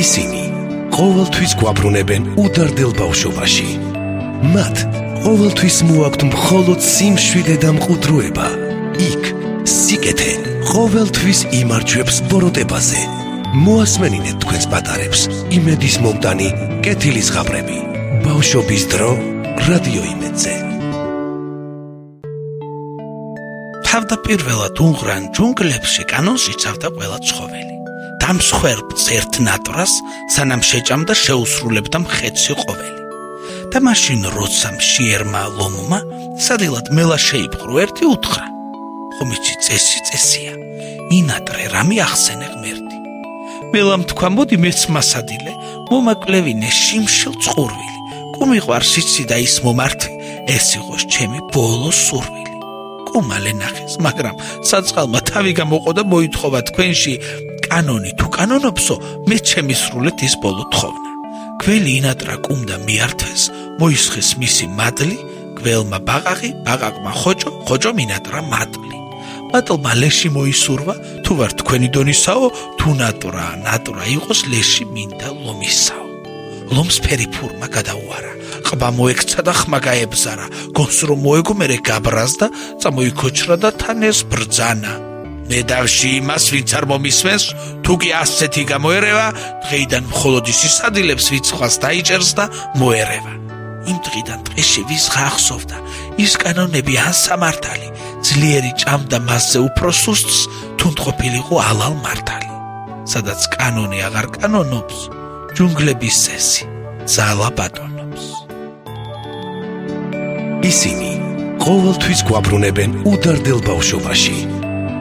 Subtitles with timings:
[0.00, 0.42] ისინი
[0.96, 3.68] ყოველთვის გვაბრუნებენ უდარდელ ბავშვობაში.
[4.54, 4.76] მათ
[5.24, 8.46] ყოველთვის მოაქვთ მხოლოდ სიმშვიდე და მყუდროება.
[9.10, 9.22] იქ
[9.68, 10.32] სიკეთე
[10.72, 13.00] ყოველთვის იმარჯვებს ბოროტებაზე.
[13.64, 15.20] მოასმენინეთ თქვენს პატარებს
[15.56, 16.48] იმედის მომტანი
[16.84, 17.78] კეთილის ღაბრები.
[18.24, 19.10] ბავშვობის დრო
[19.68, 20.54] რადიო იმედზე.
[23.90, 27.79] თავდაპირველად უნღრან ჯუნგლებში კანონს იცავდა ყველა ცხოველი.
[28.30, 29.92] დამსხვერპლს ერთ ნატრას
[30.30, 33.00] სანამ შეჭამდა შეუსრულებდა მხეცი ყოველი.
[33.74, 35.98] და მაშინ როცა მშიერმა ლომმა
[36.46, 38.46] სადილად მელა შეიპყრო ერთი უთხრა.
[39.16, 40.52] ხომიცი წესი წესია.
[41.18, 42.98] ინატრე რამე ახსენე ღმერთი.
[43.74, 45.52] მელამ თქვა მოდი მეც მასადილე
[45.90, 47.98] მომაკლევინე შიმშილ წყურვილი.
[48.38, 50.10] კუმიყვარს იცი და ის მომართი
[50.54, 52.54] ეს იყოს ჩემი ბოლო სურვილი.
[53.10, 54.38] კუმალე ნახეს, მაგრამ
[54.70, 57.14] საწყალმა თავი გამოყო და მოითხოვა თქვენში
[57.70, 61.10] კანონი თუ კანონობსო, მე ჩემი სრულით ის ბოლო თხოვნა.
[61.62, 63.42] გველი ინატრა კუმდა მიართეს,
[63.80, 65.16] მოისხეს მისი მადლი,
[65.56, 68.98] გველმა ბაყაყი, ბაყაყმა ხოჭო, ხოჭო მინატრა მადლი.
[69.48, 72.46] მადლმა ლეში მოისურვა, თუ ვარ თქვენი დონისაო,
[72.78, 76.06] თუ ნატრა, ნატრა იყოს ლეში მინდა ლომისაო.
[76.74, 78.32] ლომს ფერი ფურმა გადაუარა.
[78.66, 80.46] ყბა მოექცა და ხმა გაებზარა.
[80.76, 82.46] გონს რომ მოეგო მერე გაბრაზდა,
[82.80, 85.09] წამოიქოჩრა და თან ეს ბრძანა.
[85.50, 87.44] მე დავში იმას ვინც არ მომისმენს,
[87.84, 89.26] თუ კი ასეთი გამოერევა,
[89.66, 92.44] დღეიდან მხოლოდ ის ისადილებს ვიცხვას დაიჭერს და
[92.78, 93.32] მოერევა.
[93.90, 95.76] იმ დღიდან დღეში ვის ხახსოვდა,
[96.22, 97.88] ის კანონები ან სამართალი,
[98.22, 100.38] ძლიერი ჭამდა მასზე უფრო სუსტს,
[100.78, 102.48] თუნდყოფილიყო ალალ მართალი.
[103.10, 104.98] სადაც კანონი აღარ კანონობს,
[105.56, 106.64] ჯუნგლების წესი
[107.10, 108.24] ზალა ბატონობს
[110.70, 111.10] ისინი
[111.64, 114.36] ყოველთვის გვაბრუნებენ უდარდელ ბავშვობაში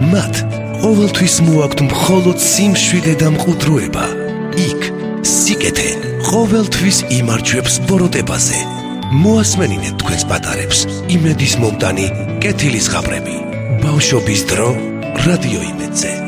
[0.00, 0.34] მათ
[0.80, 4.04] ყოველთვის მოაქვთ მხოლოდ სიმშვიდე და მყუდროება.
[4.56, 4.80] იქ
[5.28, 5.90] სიკეთე
[6.30, 8.58] ყოველთვის იმარჯვებს ბოროტებაზე.
[9.20, 10.78] მოასმენინეთ თქვენს პატარებს
[11.16, 12.06] იმედის მომტანი
[12.40, 13.36] კეთილის ღაბრები.
[13.84, 14.70] ბავშვობის დრო
[15.26, 16.19] რადიო იმედზე